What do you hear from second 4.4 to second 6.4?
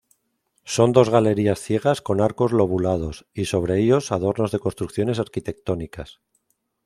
de construcciones arquitectónicas.